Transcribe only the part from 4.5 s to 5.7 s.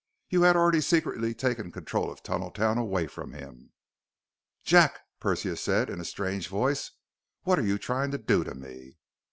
"Jack," Persia